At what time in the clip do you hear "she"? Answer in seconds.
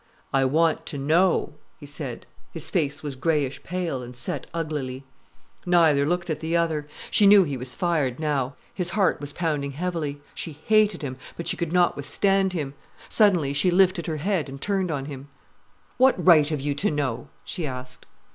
7.11-7.27, 10.33-10.53, 11.47-11.55, 13.53-13.69, 17.43-17.67